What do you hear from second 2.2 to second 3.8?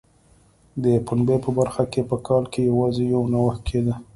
کال کې یوازې یو نوښت